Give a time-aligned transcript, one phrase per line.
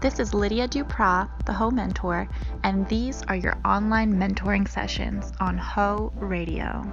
[0.00, 2.28] This is Lydia Duprat, the Ho Mentor,
[2.64, 6.90] and these are your online mentoring sessions on Ho Radio.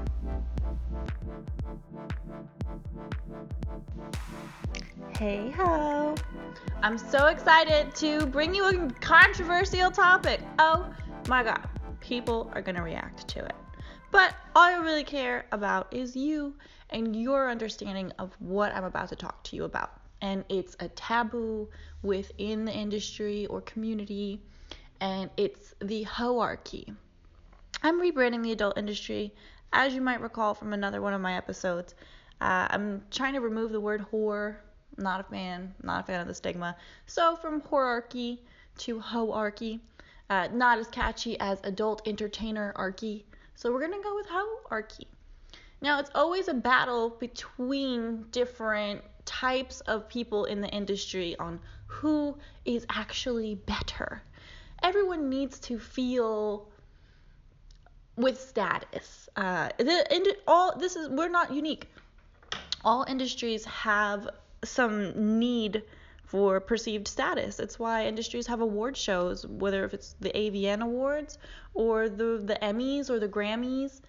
[5.17, 6.15] Hey ho!
[6.83, 10.41] I'm so excited to bring you a controversial topic.
[10.59, 10.89] Oh
[11.27, 11.67] my god,
[12.01, 13.55] people are gonna react to it.
[14.17, 16.55] But all I really care about is you
[16.89, 19.91] and your understanding of what I'm about to talk to you about
[20.23, 21.69] and it's a taboo
[22.01, 24.41] within the industry or community,
[24.99, 26.91] and it's the hoarchy.
[27.83, 29.35] I'm rebranding the adult industry,
[29.71, 31.93] as you might recall from another one of my episodes.
[32.41, 34.55] Uh, I'm trying to remove the word whore.
[34.97, 35.75] Not a fan.
[35.83, 36.75] Not a fan of the stigma.
[37.05, 38.39] So from horarchy
[38.79, 39.79] to hoarchy.
[40.29, 43.25] Uh, not as catchy as adult entertainer archy.
[43.57, 45.07] So we're gonna go with hoarchy.
[45.81, 52.37] Now it's always a battle between different types of people in the industry on who
[52.65, 54.21] is actually better.
[54.83, 56.69] Everyone needs to feel
[58.15, 59.27] with status.
[59.35, 61.89] Uh, the, all this is we're not unique.
[62.85, 64.29] All industries have
[64.63, 65.81] some need
[66.27, 67.59] for perceived status.
[67.59, 71.37] It's why industries have award shows, whether if it's the AVN Awards
[71.73, 74.01] or the the Emmys or the Grammys.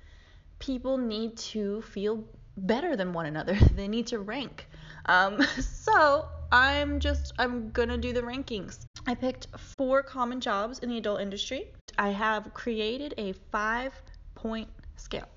[0.59, 2.25] People need to feel
[2.57, 3.57] better than one another.
[3.77, 4.67] They need to rank.
[5.07, 8.81] Um, so I'm just I'm gonna do the rankings.
[9.07, 11.71] I picked four common jobs in the adult industry.
[11.97, 13.93] I have created a five
[14.35, 15.29] point scale.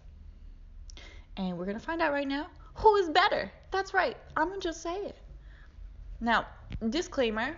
[1.37, 3.52] And we're gonna find out right now who is better.
[3.69, 5.17] That's right, I'm gonna just say it.
[6.23, 6.45] Now,
[6.89, 7.58] disclaimer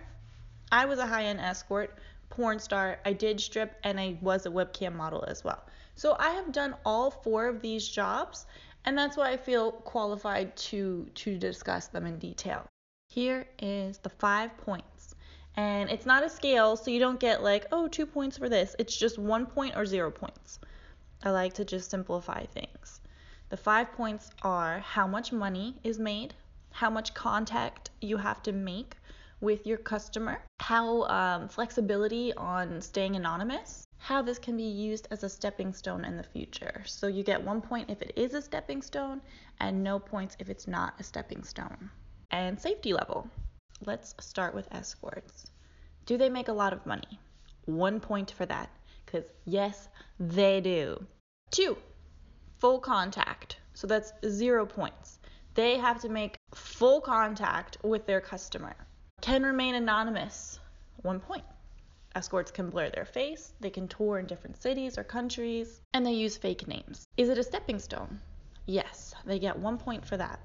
[0.72, 1.98] I was a high end escort,
[2.30, 5.62] porn star, I did strip, and I was a webcam model as well.
[5.94, 8.46] So I have done all four of these jobs,
[8.86, 12.66] and that's why I feel qualified to to discuss them in detail.
[13.06, 15.14] Here is the 5 points.
[15.56, 18.74] And it's not a scale, so you don't get like, oh, two points for this.
[18.78, 20.58] It's just 1 point or 0 points.
[21.22, 23.00] I like to just simplify things.
[23.50, 26.34] The 5 points are how much money is made,
[26.74, 28.96] how much contact you have to make
[29.40, 35.22] with your customer, how um, flexibility on staying anonymous, how this can be used as
[35.22, 36.82] a stepping stone in the future.
[36.84, 39.20] So you get one point if it is a stepping stone
[39.60, 41.90] and no points if it's not a stepping stone.
[42.32, 43.30] And safety level.
[43.86, 45.46] Let's start with escorts.
[46.06, 47.20] Do they make a lot of money?
[47.66, 48.68] One point for that,
[49.06, 51.06] because yes, they do.
[51.52, 51.76] Two,
[52.58, 53.58] full contact.
[53.74, 55.20] So that's zero points.
[55.54, 56.36] They have to make
[56.74, 58.74] full contact with their customer.
[59.20, 60.58] Can remain anonymous.
[61.02, 61.44] One point.
[62.16, 66.12] Escorts can blur their face, they can tour in different cities or countries, and they
[66.12, 67.04] use fake names.
[67.16, 68.20] Is it a stepping stone?
[68.66, 70.40] Yes, they get one point for that.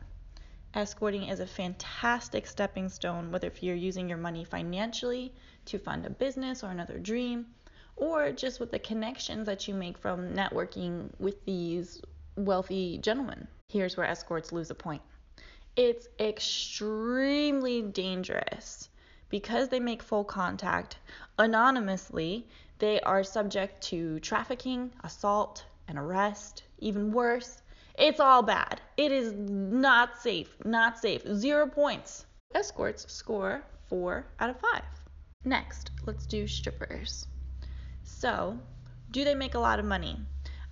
[0.75, 5.33] Escorting is a fantastic stepping stone, whether if you're using your money financially
[5.65, 7.47] to fund a business or another dream,
[7.95, 12.03] or just with the connections that you make from networking with these
[12.35, 13.47] wealthy gentlemen.
[13.69, 15.01] Here's where escorts lose a point.
[15.75, 18.89] It's extremely dangerous
[19.29, 20.97] because they make full contact
[21.37, 22.47] anonymously,
[22.79, 26.63] they are subject to trafficking, assault, and arrest.
[26.79, 27.61] Even worse,
[27.97, 28.79] it's all bad.
[28.97, 30.55] It is not safe.
[30.63, 31.21] Not safe.
[31.33, 32.25] Zero points.
[32.55, 34.83] Escorts score four out of five.
[35.43, 37.27] Next, let's do strippers.
[38.03, 38.57] So,
[39.11, 40.17] do they make a lot of money?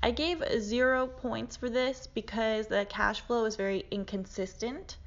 [0.03, 4.97] I gave zero points for this because the cash flow is very inconsistent.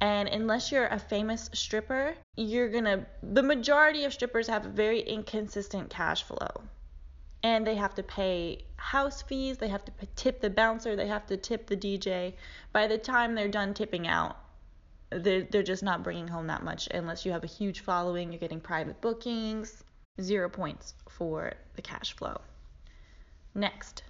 [0.00, 5.88] And unless you're a famous stripper, you're gonna, the majority of strippers have very inconsistent
[5.88, 6.62] cash flow.
[7.42, 11.26] And they have to pay house fees, they have to tip the bouncer, they have
[11.26, 12.34] to tip the DJ.
[12.72, 14.36] By the time they're done tipping out,
[15.10, 18.40] they're, they're just not bringing home that much unless you have a huge following, you're
[18.40, 19.84] getting private bookings.
[20.20, 22.40] Zero points for the cash flow.
[23.54, 24.02] Next,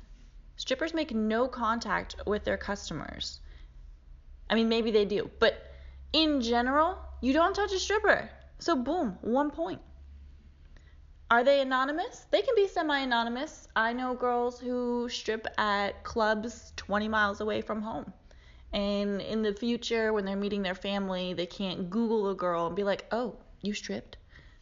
[0.56, 3.40] strippers make no contact with their customers.
[4.48, 5.74] I mean, maybe they do, but
[6.12, 8.30] in general, you don't touch a stripper.
[8.58, 9.80] So, boom, one point.
[11.30, 12.26] Are they anonymous?
[12.30, 13.66] They can be semi anonymous.
[13.74, 18.12] I know girls who strip at clubs 20 miles away from home.
[18.72, 22.76] And in the future, when they're meeting their family, they can't Google a girl and
[22.76, 24.16] be like, oh, you stripped.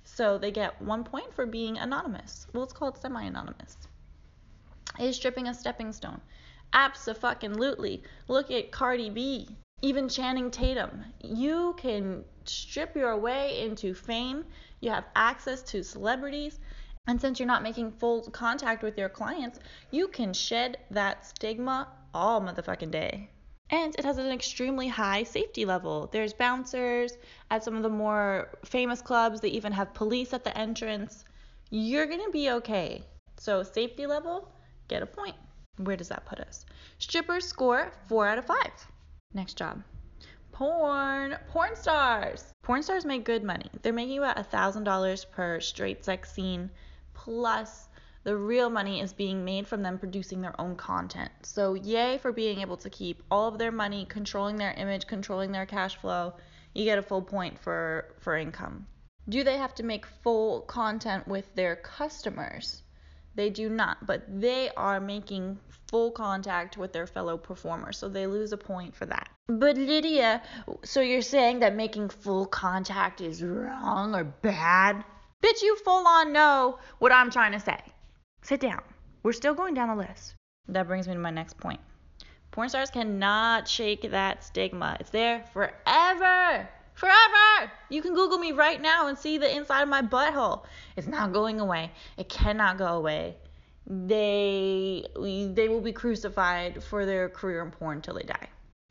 [0.04, 2.46] So they get one point for being anonymous.
[2.52, 3.76] Well, it's called semi anonymous.
[4.98, 6.20] Is stripping a stepping stone?
[6.72, 8.02] Absolutely.
[8.28, 9.48] Look at Cardi B
[9.82, 11.04] even Channing Tatum.
[11.20, 14.44] You can strip your way into fame.
[14.80, 16.60] You have access to celebrities.
[17.08, 19.58] And since you're not making full contact with your clients,
[19.90, 23.28] you can shed that stigma all motherfucking day.
[23.70, 26.08] And it has an extremely high safety level.
[26.12, 27.18] There's bouncers
[27.50, 31.24] at some of the more famous clubs, they even have police at the entrance.
[31.70, 33.02] You're to be okay.
[33.38, 34.52] So, safety level,
[34.92, 35.36] get a point.
[35.78, 36.66] Where does that put us?
[36.98, 38.56] Strippers score 4 out of 5.
[39.32, 39.82] Next job.
[40.52, 41.38] Porn.
[41.48, 42.52] Porn stars.
[42.62, 43.70] Porn stars make good money.
[43.80, 46.70] They're making about $1,000 per straight sex scene,
[47.14, 47.88] plus
[48.24, 51.32] the real money is being made from them producing their own content.
[51.42, 55.52] So, yay for being able to keep all of their money, controlling their image, controlling
[55.52, 56.34] their cash flow.
[56.74, 58.86] You get a full point for, for income.
[59.28, 62.81] Do they have to make full content with their customers?
[63.34, 65.58] They do not, but they are making
[65.88, 69.28] full contact with their fellow performers, so they lose a point for that.
[69.48, 70.42] But Lydia,
[70.84, 75.04] so you're saying that making full contact is wrong or bad?
[75.42, 77.80] Bitch, you full on know what I'm trying to say.
[78.42, 78.82] Sit down.
[79.22, 80.34] We're still going down the list.
[80.68, 81.80] That brings me to my next point.
[82.50, 84.96] Porn stars cannot shake that stigma.
[85.00, 86.68] It's there forever.
[87.02, 87.72] Forever!
[87.88, 90.62] You can Google me right now and see the inside of my butthole.
[90.96, 91.90] It's not going away.
[92.16, 93.38] It cannot go away.
[93.88, 98.48] They they will be crucified for their career in porn until they die.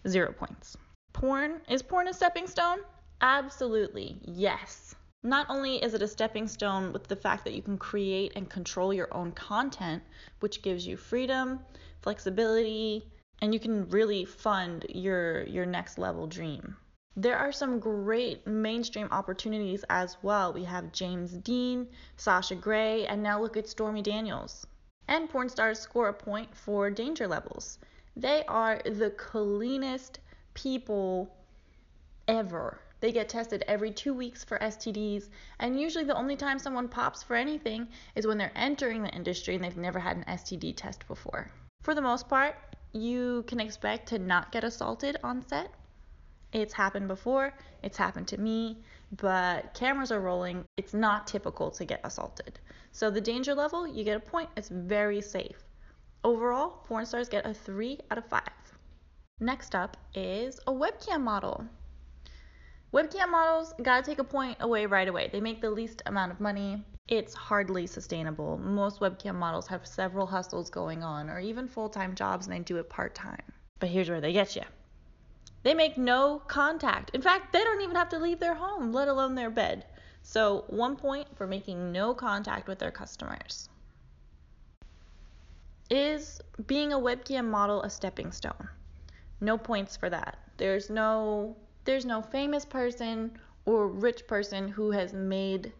[0.09, 0.75] Zero points.
[1.13, 2.79] Porn is porn a stepping stone?
[3.21, 4.17] Absolutely.
[4.23, 4.93] Yes.
[5.23, 8.49] Not only is it a stepping stone with the fact that you can create and
[8.49, 10.03] control your own content,
[10.41, 11.61] which gives you freedom,
[12.01, 13.09] flexibility,
[13.39, 16.75] and you can really fund your your next level dream.
[17.17, 20.53] There are some great mainstream opportunities as well.
[20.53, 24.65] We have James Deen, Sasha Grey, and now look at Stormy Daniels.
[25.09, 27.79] And porn stars score a point for danger levels.
[28.15, 30.19] They are the cleanest
[30.53, 31.35] people
[32.29, 32.79] ever.
[33.01, 35.27] They get tested every two weeks for STDs,
[35.59, 39.55] and usually the only time someone pops for anything is when they're entering the industry
[39.55, 41.51] and they've never had an STD test before.
[41.81, 42.55] For the most part,
[42.93, 45.73] you can expect to not get assaulted on set
[46.53, 48.77] it's happened before, it's happened to me,
[49.17, 50.65] but cameras are rolling.
[50.77, 52.59] It's not typical to get assaulted.
[52.91, 54.49] So the danger level, you get a point.
[54.57, 55.63] It's very safe.
[56.23, 58.41] Overall, porn stars get a 3 out of 5.
[59.39, 61.65] Next up is a webcam model.
[62.93, 65.29] Webcam models gotta take a point away right away.
[65.31, 66.83] They make the least amount of money.
[67.07, 68.57] It's hardly sustainable.
[68.57, 72.59] Most webcam models have several hustles going on or even full time jobs and they
[72.59, 73.41] do it part time.
[73.79, 74.63] But here's where they get you
[75.63, 77.11] they make no contact.
[77.13, 79.85] In fact, they don't even have to leave their home, let alone their bed.
[80.23, 83.69] So, one point for making no contact with their customers.
[85.89, 88.69] Is being a webcam model a stepping stone?
[89.39, 90.37] No points for that.
[90.57, 95.73] There's no there's no famous person or rich person who has made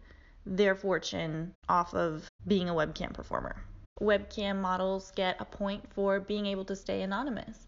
[0.44, 3.64] their fortune off of being a webcam performer.
[4.00, 7.66] Webcam models get a point for being able to stay anonymous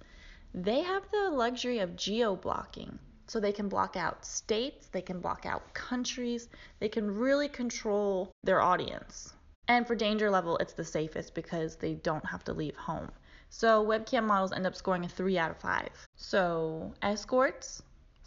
[0.54, 2.98] they have the luxury of geo blocking.
[3.26, 6.48] So they can block out states, they can block out countries,
[6.78, 9.34] they can really control their audience.
[9.66, 13.10] And for danger level, it's the safest because they don't have to leave home.
[13.48, 15.88] So webcam models end up scoring a 3 out of 5.
[16.16, 17.82] So escorts,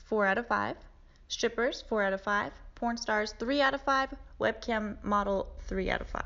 [0.06, 0.76] 4 out of 5.
[1.30, 2.52] Strippers, 4 out of 5.
[2.76, 4.14] Porn stars, 3 out of 5.
[4.42, 6.24] Webcam model, 3 out of 5.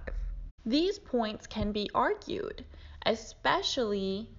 [0.66, 2.64] These points can be argued,
[3.06, 4.30] especially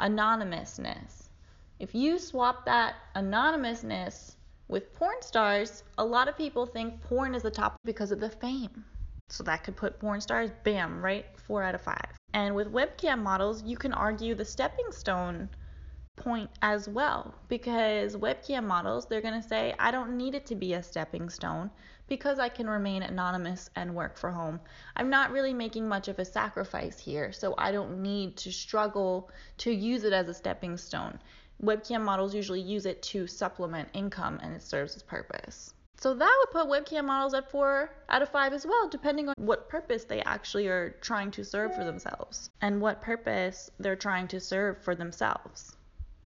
[0.00, 1.30] anonymousness.
[1.78, 4.36] If you swap that anonymousness
[4.68, 8.30] with porn stars, a lot of people think porn is the top because of the
[8.30, 8.84] fame.
[9.28, 11.26] So that could put porn stars, bam, right?
[11.36, 12.12] Four out of five.
[12.32, 15.48] And with webcam models, you can argue the stepping stone
[16.16, 20.54] point as well because webcam models, they're going to say, I don't need it to
[20.54, 21.70] be a stepping stone
[22.08, 24.60] because I can remain anonymous and work from home.
[24.96, 29.30] I'm not really making much of a sacrifice here, so I don't need to struggle
[29.58, 31.18] to use it as a stepping stone.
[31.62, 35.72] Webcam models usually use it to supplement income and it serves its purpose.
[35.98, 39.34] So that would put webcam models at 4 out of 5 as well, depending on
[39.38, 44.28] what purpose they actually are trying to serve for themselves and what purpose they're trying
[44.28, 45.75] to serve for themselves.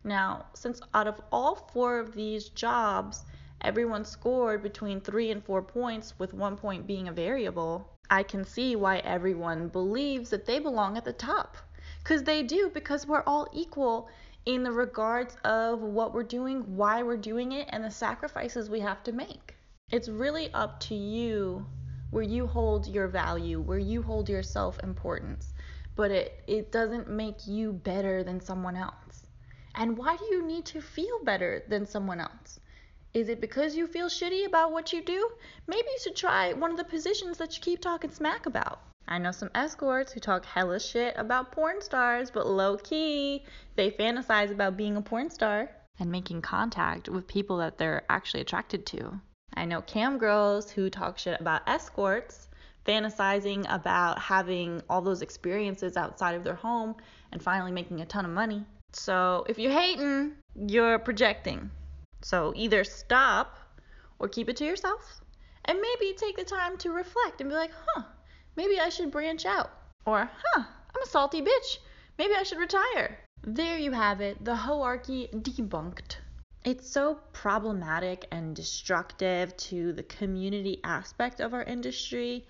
[0.07, 3.25] Now, since out of all four of these jobs,
[3.63, 8.45] everyone scored between three and four points, with one point being a variable, I can
[8.45, 11.57] see why everyone believes that they belong at the top.
[12.03, 14.11] Because they do, because we're all equal
[14.45, 18.81] in the regards of what we're doing, why we're doing it, and the sacrifices we
[18.81, 19.57] have to make.
[19.91, 21.65] It's really up to you
[22.11, 25.55] where you hold your value, where you hold your self importance,
[25.97, 29.04] but it, it doesn't make you better than someone else.
[29.77, 32.61] And why do you need to feel better than someone else?
[33.13, 35.31] Is it because you feel shitty about what you do?
[35.67, 38.81] Maybe you should try one of the positions that you keep talking smack about.
[39.07, 43.45] I know some escorts who talk hella shit about porn stars, but low key,
[43.77, 48.41] they fantasize about being a porn star and making contact with people that they're actually
[48.41, 49.21] attracted to.
[49.55, 52.49] I know cam girls who talk shit about escorts,
[52.87, 56.97] fantasizing about having all those experiences outside of their home
[57.31, 58.65] and finally making a ton of money.
[58.95, 61.71] So if you're hating, you're projecting.
[62.23, 63.59] So either stop
[64.19, 65.21] or keep it to yourself
[65.65, 68.05] and maybe take the time to reflect and be like, huh,
[68.57, 69.71] maybe I should branch out.
[70.07, 70.63] Or, huh,
[70.95, 71.79] I'm a salty bitch.
[72.19, 73.19] Maybe I should retire.
[73.43, 76.17] There you have it, the hoarchy debunked.
[76.65, 82.47] It's so problematic and destructive to the community aspect of our industry.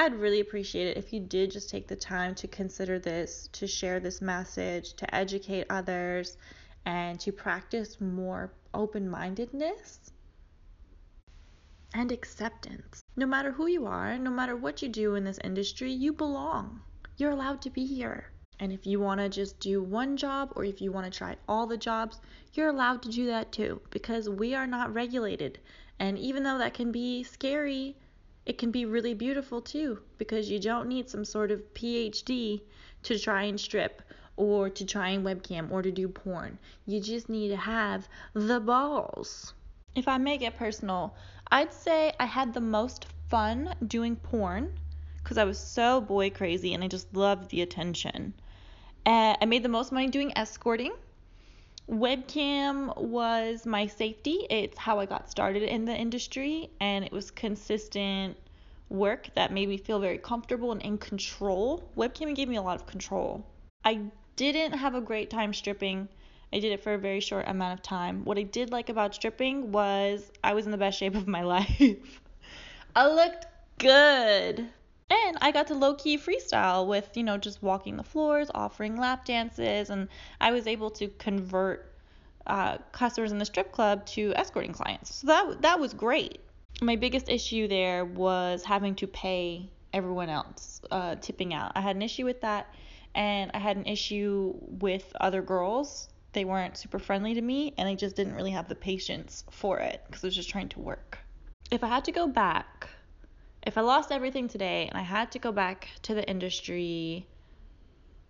[0.00, 3.66] I'd really appreciate it if you did just take the time to consider this, to
[3.66, 6.38] share this message, to educate others,
[6.86, 10.10] and to practice more open mindedness
[11.92, 13.02] and acceptance.
[13.14, 16.80] No matter who you are, no matter what you do in this industry, you belong.
[17.18, 18.30] You're allowed to be here.
[18.58, 21.36] And if you want to just do one job or if you want to try
[21.46, 22.22] all the jobs,
[22.54, 25.58] you're allowed to do that too because we are not regulated.
[25.98, 27.96] And even though that can be scary,
[28.46, 32.60] it can be really beautiful too because you don't need some sort of PhD
[33.02, 34.02] to try and strip
[34.36, 36.58] or to try and webcam or to do porn.
[36.86, 39.52] You just need to have the balls.
[39.94, 41.14] If I may get personal,
[41.50, 44.72] I'd say I had the most fun doing porn
[45.22, 48.34] because I was so boy crazy and I just loved the attention.
[49.04, 50.92] Uh, I made the most money doing escorting.
[51.90, 54.46] Webcam was my safety.
[54.48, 58.36] It's how I got started in the industry, and it was consistent
[58.88, 61.82] work that made me feel very comfortable and in control.
[61.96, 63.44] Webcam gave me a lot of control.
[63.84, 64.02] I
[64.36, 66.08] didn't have a great time stripping.
[66.52, 68.24] I did it for a very short amount of time.
[68.24, 71.42] What I did like about stripping was I was in the best shape of my
[71.56, 72.20] life.
[72.94, 73.46] I looked
[73.78, 74.68] good.
[75.10, 78.96] And I got to low key freestyle with, you know, just walking the floors, offering
[78.96, 80.08] lap dances, and
[80.40, 81.92] I was able to convert
[82.46, 85.16] uh, customers in the strip club to escorting clients.
[85.16, 86.40] So that that was great.
[86.80, 91.72] My biggest issue there was having to pay everyone else, uh, tipping out.
[91.74, 92.72] I had an issue with that,
[93.14, 96.08] and I had an issue with other girls.
[96.32, 99.80] They weren't super friendly to me, and I just didn't really have the patience for
[99.80, 101.18] it because I was just trying to work.
[101.72, 102.88] If I had to go back
[103.62, 107.26] if I lost everything today and I had to go back to the industry,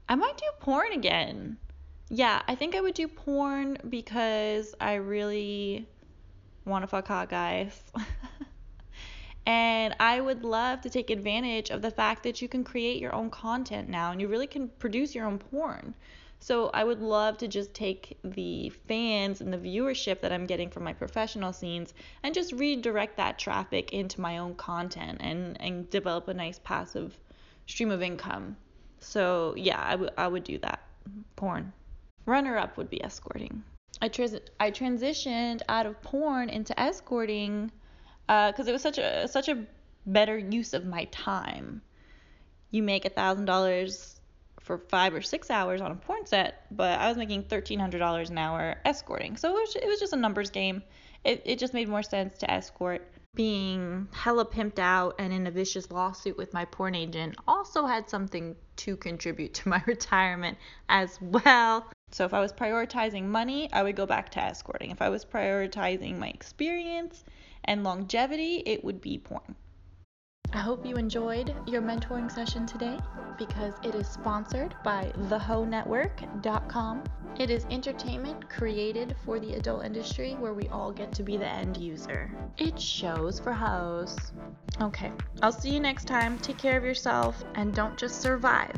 [0.09, 1.59] I might do porn again.
[2.09, 5.87] Yeah, I think I would do porn because I really
[6.65, 7.81] want to fuck hot guys.
[9.47, 13.15] and I would love to take advantage of the fact that you can create your
[13.15, 15.95] own content now and you really can produce your own porn.
[16.43, 20.71] So I would love to just take the fans and the viewership that I'm getting
[20.71, 21.93] from my professional scenes
[22.23, 27.19] and just redirect that traffic into my own content and, and develop a nice passive
[27.67, 28.57] stream of income.
[29.01, 30.81] So yeah, I, w- I would do that.
[31.37, 31.73] Porn.
[32.25, 33.63] Runner up would be escorting.
[34.01, 37.71] I, trans- I transitioned out of porn into escorting
[38.27, 39.67] because uh, it was such a such a
[40.07, 41.83] better use of my time.
[42.71, 44.20] You make a thousand dollars
[44.71, 48.39] for five or six hours on a porn set, but I was making $1,300 an
[48.39, 49.37] hour escorting.
[49.37, 50.85] So it was, it was just a numbers game.
[51.25, 53.11] It, it just made more sense to escort.
[53.35, 58.09] Being hella pimped out and in a vicious lawsuit with my porn agent also had
[58.09, 60.57] something to contribute to my retirement
[60.89, 61.91] as well.
[62.13, 64.93] So if I was prioritizing money, I would go back to escorting.
[64.93, 67.25] If I was prioritizing my experience
[67.65, 69.57] and longevity, it would be porn.
[70.53, 72.99] I hope you enjoyed your mentoring session today
[73.39, 77.05] because it is sponsored by thehonetwork.com.
[77.39, 81.47] It is entertainment created for the adult industry where we all get to be the
[81.47, 82.31] end user.
[82.59, 84.33] It shows for hoes.
[84.81, 86.37] Okay, I'll see you next time.
[86.39, 88.77] Take care of yourself and don't just survive,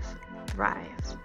[0.48, 1.16] thrive.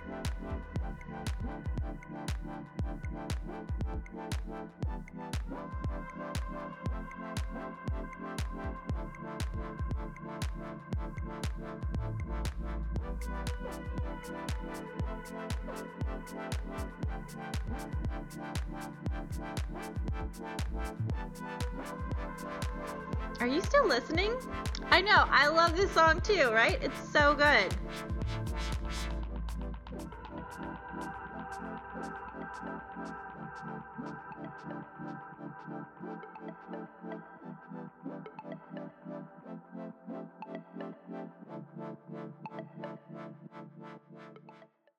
[23.40, 24.34] Are you still listening?
[24.90, 26.78] I know, I love this song too, right?
[26.82, 27.74] It's so good.